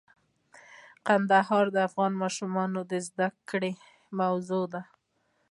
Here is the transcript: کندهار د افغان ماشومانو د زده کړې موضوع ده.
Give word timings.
کندهار 1.07 1.65
د 1.71 1.77
افغان 1.87 2.11
ماشومانو 2.21 2.79
د 2.91 2.93
زده 3.07 3.27
کړې 3.49 3.73
موضوع 4.19 4.63
ده. 4.73 4.81